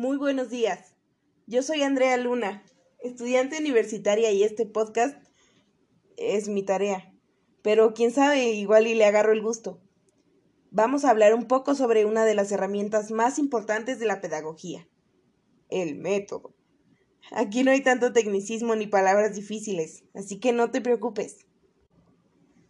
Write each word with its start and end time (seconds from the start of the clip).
Muy 0.00 0.16
buenos 0.16 0.48
días. 0.48 0.94
Yo 1.46 1.62
soy 1.62 1.82
Andrea 1.82 2.16
Luna, 2.16 2.64
estudiante 3.00 3.58
universitaria 3.58 4.32
y 4.32 4.44
este 4.44 4.64
podcast 4.64 5.14
es 6.16 6.48
mi 6.48 6.62
tarea. 6.62 7.12
Pero 7.60 7.92
quién 7.92 8.10
sabe, 8.10 8.48
igual 8.52 8.86
y 8.86 8.94
le 8.94 9.04
agarro 9.04 9.34
el 9.34 9.42
gusto. 9.42 9.78
Vamos 10.70 11.04
a 11.04 11.10
hablar 11.10 11.34
un 11.34 11.46
poco 11.46 11.74
sobre 11.74 12.06
una 12.06 12.24
de 12.24 12.34
las 12.34 12.50
herramientas 12.50 13.10
más 13.10 13.38
importantes 13.38 13.98
de 13.98 14.06
la 14.06 14.22
pedagogía, 14.22 14.88
el 15.68 15.96
método. 15.96 16.54
Aquí 17.30 17.62
no 17.62 17.70
hay 17.70 17.82
tanto 17.82 18.14
tecnicismo 18.14 18.76
ni 18.76 18.86
palabras 18.86 19.34
difíciles, 19.34 20.04
así 20.14 20.40
que 20.40 20.52
no 20.52 20.70
te 20.70 20.80
preocupes. 20.80 21.46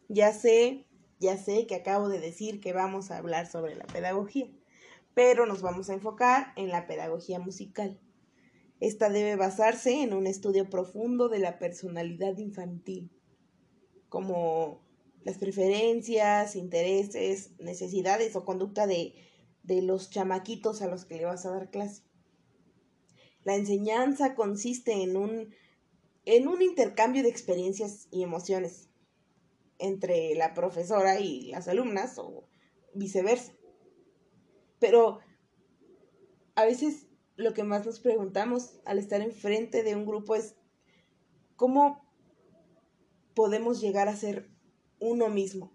Ya 0.08 0.32
sé, 0.32 0.84
ya 1.20 1.38
sé 1.38 1.68
que 1.68 1.76
acabo 1.76 2.08
de 2.08 2.18
decir 2.18 2.60
que 2.60 2.72
vamos 2.72 3.12
a 3.12 3.18
hablar 3.18 3.48
sobre 3.48 3.76
la 3.76 3.84
pedagogía 3.84 4.50
pero 5.14 5.46
nos 5.46 5.62
vamos 5.62 5.90
a 5.90 5.94
enfocar 5.94 6.52
en 6.56 6.68
la 6.68 6.86
pedagogía 6.86 7.38
musical. 7.38 8.00
Esta 8.80 9.10
debe 9.10 9.36
basarse 9.36 10.02
en 10.02 10.14
un 10.14 10.26
estudio 10.26 10.70
profundo 10.70 11.28
de 11.28 11.38
la 11.38 11.58
personalidad 11.58 12.36
infantil, 12.38 13.10
como 14.08 14.82
las 15.22 15.38
preferencias, 15.38 16.56
intereses, 16.56 17.50
necesidades 17.58 18.34
o 18.36 18.44
conducta 18.44 18.86
de, 18.86 19.14
de 19.62 19.82
los 19.82 20.10
chamaquitos 20.10 20.80
a 20.80 20.88
los 20.88 21.04
que 21.04 21.16
le 21.16 21.26
vas 21.26 21.44
a 21.44 21.50
dar 21.50 21.70
clase. 21.70 22.02
La 23.44 23.54
enseñanza 23.54 24.34
consiste 24.34 25.02
en 25.02 25.16
un, 25.16 25.54
en 26.24 26.48
un 26.48 26.62
intercambio 26.62 27.22
de 27.22 27.30
experiencias 27.30 28.08
y 28.10 28.22
emociones 28.22 28.88
entre 29.78 30.34
la 30.34 30.54
profesora 30.54 31.20
y 31.20 31.50
las 31.50 31.68
alumnas 31.68 32.18
o 32.18 32.48
viceversa. 32.94 33.52
Pero 34.80 35.20
a 36.56 36.64
veces 36.64 37.06
lo 37.36 37.54
que 37.54 37.62
más 37.62 37.86
nos 37.86 38.00
preguntamos 38.00 38.80
al 38.84 38.98
estar 38.98 39.20
enfrente 39.20 39.82
de 39.84 39.94
un 39.94 40.04
grupo 40.04 40.34
es 40.34 40.56
cómo 41.54 42.04
podemos 43.34 43.80
llegar 43.80 44.08
a 44.08 44.16
ser 44.16 44.50
uno 44.98 45.28
mismo. 45.28 45.72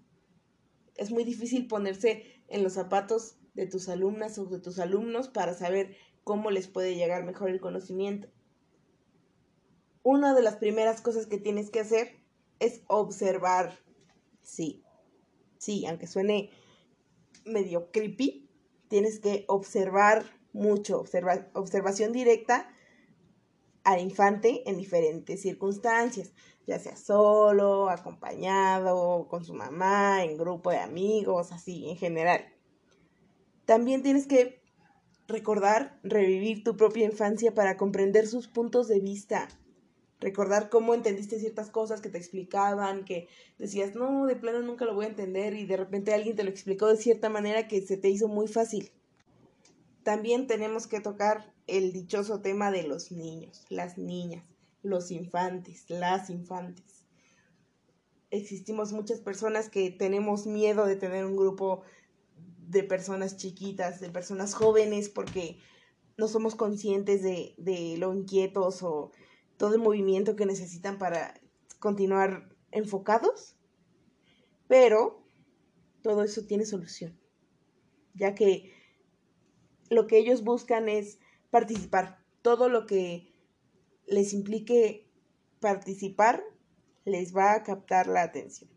Es 0.95 1.11
muy 1.11 1.23
difícil 1.23 1.67
ponerse 1.67 2.43
en 2.47 2.63
los 2.63 2.73
zapatos 2.73 3.37
de 3.53 3.67
tus 3.67 3.87
alumnas 3.89 4.37
o 4.37 4.45
de 4.45 4.59
tus 4.59 4.79
alumnos 4.79 5.29
para 5.29 5.53
saber 5.53 5.95
cómo 6.23 6.51
les 6.51 6.67
puede 6.67 6.95
llegar 6.95 7.23
mejor 7.23 7.49
el 7.49 7.61
conocimiento. 7.61 8.27
Una 10.03 10.35
de 10.35 10.43
las 10.43 10.57
primeras 10.57 11.01
cosas 11.01 11.25
que 11.25 11.39
tienes 11.39 11.71
que 11.71 11.79
hacer 11.79 12.15
es 12.59 12.83
observar. 12.87 13.79
Sí, 14.41 14.83
sí, 15.57 15.85
aunque 15.87 16.07
suene 16.07 16.51
medio 17.45 17.91
creepy, 17.91 18.44
tienes 18.95 19.19
que 19.19 19.43
observar 19.49 20.23
mucho, 20.53 21.03
observación 21.53 22.13
directa 22.13 22.69
al 23.83 23.99
infante 23.99 24.63
en 24.69 24.77
diferentes 24.77 25.41
circunstancias, 25.41 26.31
ya 26.65 26.79
sea 26.79 26.95
solo, 26.95 27.89
acompañado, 27.89 29.27
con 29.27 29.43
su 29.43 29.53
mamá, 29.53 30.23
en 30.23 30.38
grupo 30.38 30.71
de 30.71 30.77
amigos, 30.77 31.51
así, 31.51 31.89
en 31.89 31.97
general. 31.97 32.45
También 33.66 34.01
tienes 34.01 34.27
que 34.27 34.61
recordar, 35.27 35.99
revivir 36.01 36.63
tu 36.63 36.77
propia 36.77 37.03
infancia 37.03 37.53
para 37.53 37.75
comprender 37.75 38.27
sus 38.27 38.47
puntos 38.47 38.88
de 38.88 39.01
vista, 39.01 39.49
recordar 40.19 40.69
cómo 40.69 40.94
entendiste 40.94 41.39
ciertas 41.39 41.69
cosas 41.69 42.02
que 42.02 42.09
te 42.09 42.17
explicaban, 42.17 43.05
que 43.05 43.27
decías, 43.58 43.95
no, 43.95 44.25
de 44.25 44.35
plano 44.35 44.61
nunca 44.61 44.85
lo 44.85 44.95
voy 44.95 45.05
a 45.05 45.09
entender 45.09 45.53
y 45.53 45.66
de 45.66 45.77
repente 45.77 46.13
alguien 46.13 46.35
te 46.35 46.44
lo 46.44 46.49
explicó 46.49 46.88
de 46.88 46.97
cierta 46.97 47.30
manera 47.30 47.67
que 47.67 47.81
se 47.81 47.97
te 47.97 48.09
hizo 48.09 48.27
muy 48.27 48.47
fácil. 48.47 48.91
También 50.03 50.47
tenemos 50.47 50.88
que 50.88 51.01
tocar 51.01 51.53
el 51.67 51.91
dichoso 51.91 52.41
tema 52.41 52.72
de 52.72 52.84
los 52.84 53.12
niños, 53.12 53.66
las 53.69 53.97
niñas, 53.97 54.45
los 54.84 55.12
infantes, 55.12 55.85
las 55.89 56.29
infantes. 56.29 57.06
Existimos 58.29 58.91
muchas 58.91 59.19
personas 59.19 59.69
que 59.69 59.91
tenemos 59.91 60.45
miedo 60.45 60.85
de 60.85 60.95
tener 60.95 61.25
un 61.25 61.35
grupo 61.35 61.81
de 62.68 62.84
personas 62.84 63.38
chiquitas, 63.38 64.00
de 64.00 64.09
personas 64.09 64.53
jóvenes, 64.53 65.09
porque 65.09 65.57
no 66.18 66.28
somos 66.28 66.56
conscientes 66.56 67.22
de, 67.22 67.53
de 67.57 67.97
lo 67.97 68.13
inquietos 68.13 68.84
o 68.84 69.12
todo 69.57 69.75
el 69.75 69.81
movimiento 69.81 70.35
que 70.35 70.45
necesitan 70.45 70.97
para 70.97 71.39
continuar 71.79 72.55
enfocados, 72.71 73.55
pero 74.67 75.23
todo 76.01 76.23
eso 76.23 76.45
tiene 76.45 76.66
solución, 76.66 77.19
ya 78.13 78.35
que 78.35 78.73
lo 79.89 80.07
que 80.07 80.17
ellos 80.17 80.44
buscan 80.44 80.89
es 80.89 81.19
participar. 81.51 82.23
Todo 82.41 82.69
lo 82.69 82.85
que 82.85 83.33
les 84.07 84.33
implique 84.33 85.09
participar 85.59 86.44
les 87.05 87.35
va 87.35 87.53
a 87.53 87.63
captar 87.63 88.07
la 88.07 88.23
atención. 88.23 88.69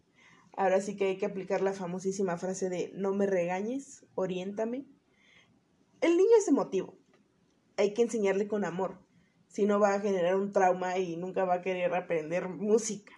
Ahora 0.57 0.81
sí 0.81 0.97
que 0.97 1.07
hay 1.07 1.19
que 1.19 1.27
aplicar 1.27 1.61
la 1.61 1.73
famosísima 1.73 2.37
frase 2.37 2.69
de 2.69 2.91
no 2.95 3.15
me 3.15 3.27
regañes, 3.27 4.07
oriéntame. 4.15 4.87
El 6.01 6.17
niño 6.17 6.31
es 6.39 6.49
emotivo. 6.49 6.99
Hay 7.77 7.95
que 7.95 8.03
enseñarle 8.03 8.49
con 8.49 8.65
amor 8.65 8.99
si 9.49 9.65
no 9.65 9.81
va 9.81 9.95
a 9.95 10.01
generar 10.01 10.37
un 10.37 10.53
trauma 10.53 10.99
y 10.99 11.17
nunca 11.17 11.45
va 11.45 11.55
a 11.55 11.63
querer 11.63 11.93
aprender 11.95 12.49
música. 12.49 13.13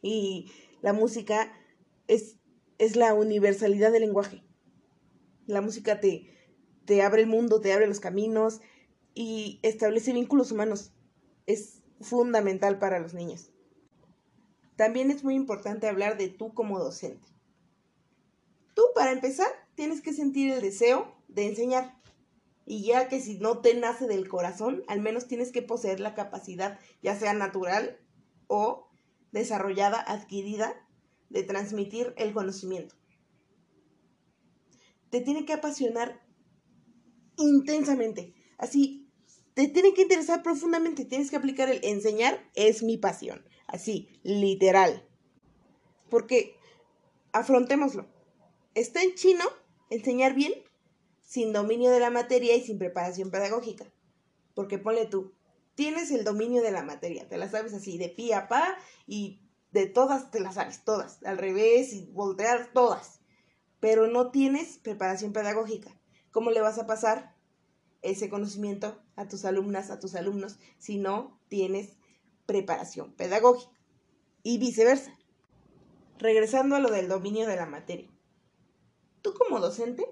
Y 0.00 0.50
la 0.80 0.92
música 0.92 1.52
es, 2.06 2.36
es 2.78 2.96
la 2.96 3.14
universalidad 3.14 3.92
del 3.92 4.02
lenguaje. 4.02 4.42
La 5.46 5.60
música 5.60 6.00
te, 6.00 6.32
te 6.84 7.02
abre 7.02 7.22
el 7.22 7.28
mundo, 7.28 7.60
te 7.60 7.72
abre 7.72 7.86
los 7.86 8.00
caminos 8.00 8.60
y 9.14 9.60
establece 9.62 10.12
vínculos 10.12 10.52
humanos. 10.52 10.92
Es 11.46 11.82
fundamental 12.00 12.78
para 12.78 12.98
los 12.98 13.14
niños. 13.14 13.50
También 14.76 15.10
es 15.10 15.24
muy 15.24 15.34
importante 15.34 15.88
hablar 15.88 16.18
de 16.18 16.28
tú 16.28 16.52
como 16.52 16.78
docente. 16.78 17.26
Tú, 18.74 18.82
para 18.94 19.12
empezar, 19.12 19.48
tienes 19.74 20.02
que 20.02 20.12
sentir 20.12 20.52
el 20.52 20.60
deseo 20.60 21.16
de 21.28 21.46
enseñar. 21.46 21.98
Y 22.66 22.84
ya 22.84 23.08
que 23.08 23.20
si 23.20 23.38
no 23.38 23.60
te 23.60 23.74
nace 23.74 24.08
del 24.08 24.28
corazón, 24.28 24.82
al 24.88 25.00
menos 25.00 25.28
tienes 25.28 25.52
que 25.52 25.62
poseer 25.62 26.00
la 26.00 26.14
capacidad, 26.14 26.80
ya 27.00 27.16
sea 27.16 27.32
natural 27.32 28.00
o 28.48 28.88
desarrollada, 29.30 30.00
adquirida, 30.00 30.74
de 31.28 31.44
transmitir 31.44 32.12
el 32.16 32.32
conocimiento. 32.32 32.94
Te 35.10 35.20
tiene 35.20 35.44
que 35.44 35.52
apasionar 35.52 36.20
intensamente. 37.36 38.34
Así, 38.58 39.08
te 39.54 39.68
tiene 39.68 39.94
que 39.94 40.02
interesar 40.02 40.42
profundamente. 40.42 41.04
Tienes 41.04 41.30
que 41.30 41.36
aplicar 41.36 41.68
el 41.68 41.84
enseñar 41.84 42.50
es 42.54 42.82
mi 42.82 42.96
pasión. 42.96 43.44
Así, 43.66 44.08
literal. 44.22 45.08
Porque, 46.10 46.56
afrontémoslo. 47.32 48.06
Está 48.74 49.02
en 49.02 49.14
chino 49.14 49.44
enseñar 49.90 50.34
bien 50.34 50.52
sin 51.26 51.52
dominio 51.52 51.90
de 51.90 52.00
la 52.00 52.10
materia 52.10 52.54
y 52.54 52.62
sin 52.62 52.78
preparación 52.78 53.30
pedagógica. 53.30 53.84
Porque 54.54 54.78
ponle 54.78 55.06
tú, 55.06 55.34
tienes 55.74 56.10
el 56.12 56.24
dominio 56.24 56.62
de 56.62 56.70
la 56.70 56.82
materia, 56.82 57.28
te 57.28 57.36
la 57.36 57.50
sabes 57.50 57.74
así, 57.74 57.98
de 57.98 58.08
pie 58.08 58.34
a 58.34 58.48
pa 58.48 58.78
y 59.06 59.42
de 59.72 59.86
todas 59.86 60.30
te 60.30 60.40
las 60.40 60.54
sabes, 60.54 60.84
todas, 60.84 61.22
al 61.24 61.36
revés 61.36 61.92
y 61.92 62.06
voltear 62.12 62.70
todas. 62.72 63.20
Pero 63.80 64.06
no 64.06 64.30
tienes 64.30 64.78
preparación 64.78 65.32
pedagógica. 65.32 65.90
¿Cómo 66.30 66.50
le 66.50 66.60
vas 66.60 66.78
a 66.78 66.86
pasar 66.86 67.34
ese 68.02 68.30
conocimiento 68.30 69.02
a 69.16 69.26
tus 69.26 69.44
alumnas, 69.44 69.90
a 69.90 69.98
tus 69.98 70.14
alumnos, 70.14 70.58
si 70.78 70.96
no 70.96 71.40
tienes 71.48 71.96
preparación 72.46 73.12
pedagógica? 73.12 73.72
Y 74.44 74.58
viceversa. 74.58 75.12
Regresando 76.18 76.76
a 76.76 76.78
lo 76.78 76.90
del 76.90 77.08
dominio 77.08 77.48
de 77.48 77.56
la 77.56 77.66
materia. 77.66 78.08
Tú 79.22 79.34
como 79.34 79.58
docente 79.58 80.06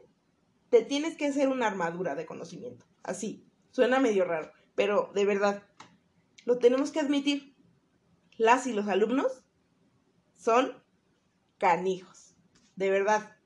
te 0.75 0.83
tienes 0.83 1.17
que 1.17 1.27
hacer 1.27 1.47
una 1.51 1.69
armadura 1.69 2.17
de 2.17 2.27
conocimiento. 2.27 2.85
Así, 3.05 3.47
suena 3.71 4.01
medio 4.01 4.25
raro, 4.25 4.51
pero 4.75 5.13
de 5.15 5.25
verdad, 5.25 5.63
lo 6.47 6.59
tenemos 6.59 6.91
que 6.91 6.99
admitir. 6.99 7.55
Las 8.39 8.67
y 8.67 8.73
los 8.73 8.89
alumnos 8.89 9.45
son 10.33 10.73
canijos, 11.59 12.35
de 12.75 12.91
verdad. 12.91 13.37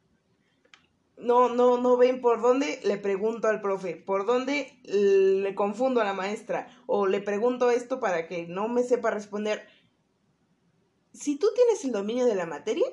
No, 1.19 1.51
no, 1.51 1.77
no 1.77 1.99
ven 1.99 2.23
por 2.23 2.41
dónde 2.41 2.81
le 2.83 2.97
pregunto 2.97 3.49
al 3.49 3.61
profe, 3.61 3.97
por 3.97 4.25
dónde 4.25 4.81
le 4.85 5.55
confundo 5.55 6.01
a 6.01 6.05
la 6.05 6.15
maestra, 6.15 6.75
o 6.87 7.07
le 7.07 7.21
pregunto 7.21 7.71
esto 7.71 8.01
para 8.01 8.27
que 8.27 8.47
no 8.47 8.69
me 8.69 8.85
sepa 8.85 9.11
responder. 9.11 9.69
Si 11.13 11.37
tú 11.37 11.49
tienes 11.55 11.85
el 11.85 11.93
dominio 11.93 12.25
de 12.25 12.37
la 12.37 12.47
materia, 12.47 12.89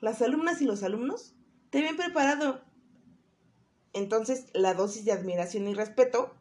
las 0.00 0.20
alumnas 0.20 0.60
y 0.60 0.64
los 0.64 0.82
alumnos 0.82 1.36
te 1.70 1.80
ven 1.80 1.96
preparado 1.96 2.68
entonces 3.92 4.46
la 4.52 4.74
dosis 4.74 5.04
de 5.04 5.12
admiración 5.12 5.66
y 5.68 5.74
respeto 5.74 6.34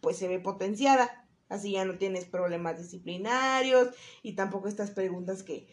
pues 0.00 0.16
se 0.16 0.28
ve 0.28 0.38
potenciada. 0.38 1.26
Así 1.48 1.72
ya 1.72 1.84
no 1.84 1.96
tienes 1.98 2.24
problemas 2.24 2.78
disciplinarios 2.78 3.94
y 4.22 4.34
tampoco 4.34 4.68
estas 4.68 4.90
preguntas 4.90 5.42
que, 5.42 5.68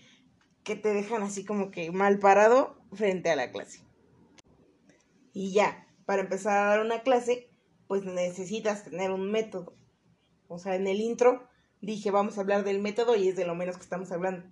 que 0.64 0.76
te 0.76 0.94
dejan 0.94 1.24
así 1.24 1.46
como 1.46 1.72
que 1.72 1.92
mal 1.92 2.20
parado 2.20 2.80
frente 2.94 3.32
a 3.32 3.36
la 3.36 3.52
clase. 3.52 3.82
Y 5.34 5.52
ya, 5.52 5.88
para 6.06 6.22
empezar 6.22 6.58
a 6.58 6.70
dar 6.70 6.82
una 6.82 7.02
clase, 7.02 7.50
pues 7.88 8.06
necesitas 8.06 8.84
tener 8.84 9.12
un 9.12 9.32
método. 9.32 9.76
O 10.48 10.60
sea, 10.60 10.76
en 10.76 10.88
el 10.88 11.02
intro 11.02 11.48
dije, 11.82 12.12
vamos 12.12 12.38
a 12.38 12.42
hablar 12.42 12.64
del 12.64 12.80
método 12.80 13.16
y 13.16 13.28
es 13.28 13.36
de 13.36 13.46
lo 13.46 13.56
menos 13.56 13.76
que 13.76 13.84
estamos 13.84 14.12
hablando. 14.12 14.48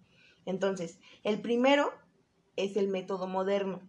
Entonces, 0.45 0.99
el 1.23 1.41
primero 1.41 1.91
es 2.55 2.75
el 2.77 2.87
método 2.87 3.27
moderno, 3.27 3.81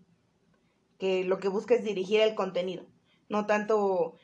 que 1.02 1.24
lo 1.24 1.40
que 1.40 1.48
busca 1.48 1.74
es 1.74 1.82
dirigir 1.82 2.20
el 2.20 2.36
contenido, 2.36 2.86
no 3.28 3.44
tanto 3.44 4.14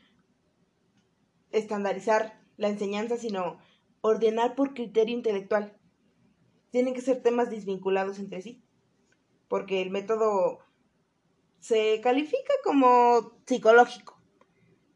estandarizar 1.51 2.41
la 2.57 2.69
enseñanza, 2.69 3.17
sino 3.17 3.59
ordenar 4.01 4.55
por 4.55 4.75
criterio 4.75 5.17
intelectual. 5.17 5.77
Tienen 6.71 6.95
que 6.95 7.01
ser 7.01 7.21
temas 7.21 7.51
desvinculados 7.51 8.21
entre 8.21 8.43
sí, 8.43 8.63
porque 9.49 9.83
el 9.83 9.91
método 9.91 10.61
se 11.59 12.01
califica 12.01 12.55
como 12.63 13.33
psicológico. 13.45 14.23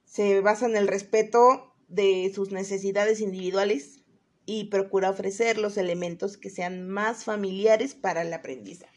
Se 0.04 0.40
basa 0.40 0.66
en 0.66 0.76
el 0.76 0.86
respeto 0.86 1.74
de 1.88 2.30
sus 2.32 2.52
necesidades 2.52 3.20
individuales 3.20 4.04
y 4.46 4.66
procura 4.66 5.10
ofrecer 5.10 5.58
los 5.58 5.76
elementos 5.76 6.36
que 6.36 6.48
sean 6.48 6.88
más 6.88 7.24
familiares 7.24 7.96
para 7.96 8.22
el 8.22 8.32
aprendizaje. 8.32 8.91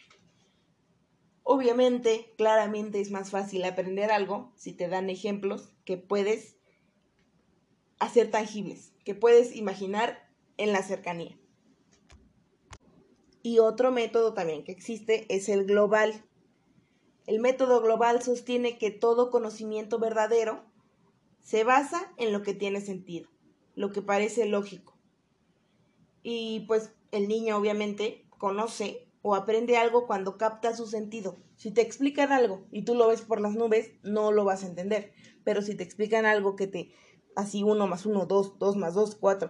Obviamente, 1.47 2.33
claramente 2.38 3.00
es 3.00 3.12
más 3.12 3.30
fácil 3.30 3.63
aprender 3.65 4.12
algo 4.12 4.51
si 4.56 4.74
te 4.74 4.88
dan 4.88 5.12
ejemplos 5.12 5.69
que 5.86 5.95
puedes 5.95 6.57
hacer 8.00 8.31
tangibles, 8.31 8.94
que 9.06 9.13
puedes 9.13 9.56
imaginar 9.56 10.27
en 10.57 10.74
la 10.74 10.81
cercanía. 10.81 11.38
Y 13.44 13.59
otro 13.59 13.92
método 13.92 14.33
también 14.33 14.63
que 14.63 14.71
existe 14.71 15.27
es 15.30 15.47
el 15.47 15.65
global. 15.65 16.25
El 17.27 17.39
método 17.39 17.80
global 17.80 18.24
sostiene 18.24 18.80
que 18.80 18.89
todo 18.89 19.30
conocimiento 19.30 20.00
verdadero 20.00 20.65
se 21.42 21.63
basa 21.63 22.12
en 22.18 22.33
lo 22.33 22.42
que 22.42 22.56
tiene 22.56 22.81
sentido, 22.81 23.30
lo 23.75 23.92
que 23.92 24.01
parece 24.01 24.47
lógico. 24.47 24.97
Y 26.24 26.62
pues 26.62 26.92
el 27.12 27.27
niño 27.27 27.56
obviamente 27.56 28.25
conoce 28.39 29.05
o 29.27 29.33
aprende 29.33 29.75
algo 29.75 30.06
cuando 30.06 30.38
capta 30.38 30.75
su 30.75 30.86
sentido. 30.86 31.39
Si 31.56 31.72
te 31.72 31.81
explican 31.81 32.31
algo 32.31 32.68
y 32.72 32.83
tú 32.83 32.94
lo 32.94 33.07
ves 33.07 33.22
por 33.22 33.42
las 33.42 33.56
nubes, 33.56 33.94
no 34.04 34.31
lo 34.31 34.45
vas 34.45 34.63
a 34.63 34.68
entender. 34.68 35.13
Pero 35.44 35.63
si 35.63 35.74
te 35.74 35.83
explican 35.83 36.27
algo 36.27 36.56
que 36.56 36.68
te, 36.68 36.92
así 37.36 37.63
uno 37.63 37.88
más 37.88 38.06
uno, 38.06 38.27
dos, 38.27 38.60
dos 38.60 38.75
más 38.75 38.94
dos, 38.94 39.16
cuatro, 39.16 39.50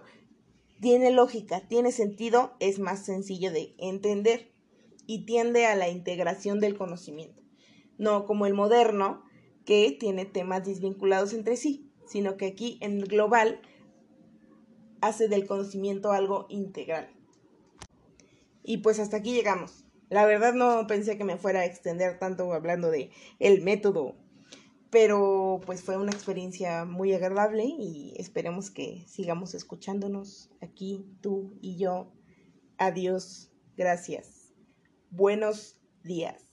tiene 0.80 1.10
lógica, 1.10 1.68
tiene 1.68 1.92
sentido, 1.92 2.54
es 2.58 2.78
más 2.78 3.04
sencillo 3.04 3.52
de 3.52 3.74
entender 3.76 4.50
y 5.06 5.26
tiende 5.26 5.66
a 5.66 5.76
la 5.76 5.90
integración 5.90 6.58
del 6.58 6.78
conocimiento. 6.78 7.42
No 7.98 8.24
como 8.24 8.46
el 8.46 8.54
moderno, 8.54 9.24
que 9.66 9.94
tiene 10.00 10.24
temas 10.24 10.64
desvinculados 10.64 11.34
entre 11.34 11.58
sí, 11.58 11.92
sino 12.06 12.38
que 12.38 12.46
aquí 12.46 12.78
en 12.80 13.00
global 13.00 13.60
hace 15.02 15.28
del 15.28 15.46
conocimiento 15.46 16.12
algo 16.12 16.46
integral. 16.48 17.15
Y 18.66 18.78
pues 18.78 18.98
hasta 18.98 19.18
aquí 19.18 19.32
llegamos. 19.32 19.84
La 20.10 20.26
verdad 20.26 20.52
no 20.52 20.86
pensé 20.86 21.16
que 21.16 21.24
me 21.24 21.38
fuera 21.38 21.60
a 21.60 21.64
extender 21.64 22.18
tanto 22.18 22.52
hablando 22.52 22.90
de 22.90 23.10
el 23.38 23.62
método 23.62 24.14
pero 24.90 25.60
pues 25.66 25.82
fue 25.82 25.96
una 25.96 26.12
experiencia 26.12 26.84
muy 26.84 27.12
agradable 27.12 27.64
y 27.64 28.14
esperemos 28.16 28.70
que 28.70 29.04
sigamos 29.06 29.54
escuchándonos 29.54 30.50
aquí, 30.62 31.04
tú 31.20 31.58
y 31.60 31.76
yo. 31.76 32.12
Adiós, 32.78 33.50
gracias. 33.76 34.54
Buenos 35.10 35.76
días. 36.02 36.45